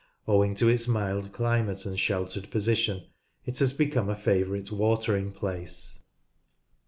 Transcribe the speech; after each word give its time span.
Owing 0.27 0.55
to 0.55 0.67
its 0.67 0.87
mild 0.87 1.31
climate 1.31 1.85
and 1.85 1.99
sheltered 1.99 2.49
position 2.49 3.05
it 3.45 3.59
has 3.59 3.71
become 3.71 4.09
a 4.09 4.15
favourite 4.15 4.71
watering 4.71 5.31
place, 5.31 5.99
(p. 5.99 6.03